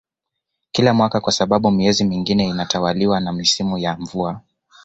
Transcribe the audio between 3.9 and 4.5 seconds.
mvua